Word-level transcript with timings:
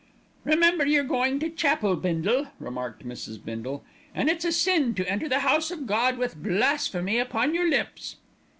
"Remember 0.45 0.83
you're 0.83 1.03
going 1.03 1.37
to 1.41 1.49
chapel, 1.51 1.95
Bindle," 1.95 2.47
remarked 2.57 3.05
Mrs. 3.05 3.37
Bindle, 3.45 3.83
"and 4.15 4.31
it's 4.31 4.43
a 4.43 4.51
sin 4.51 4.95
to 4.95 5.07
enter 5.07 5.29
the 5.29 5.41
House 5.41 5.69
of 5.69 5.85
God 5.85 6.17
with 6.17 6.41
blasphemy 6.41 7.19
upon 7.19 7.53
your 7.53 7.69
lips." 7.69 8.15